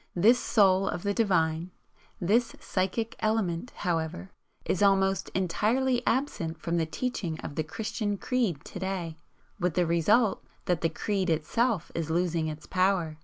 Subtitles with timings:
[0.15, 1.69] This soul of the Divine
[2.19, 4.31] this Psychic element, however,
[4.65, 9.17] is almost entirely absent from the teaching of the Christian creed to day,
[9.59, 13.19] with the result that the creed itself is losing its power.